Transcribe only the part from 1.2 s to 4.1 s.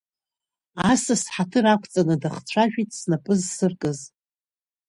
ҳаҭыр ақәҵаны дахцәажәеит снапы зсыркыз.